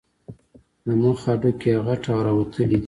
[0.85, 2.79] د مخ هډوکي یې غټ او راوتلي دي.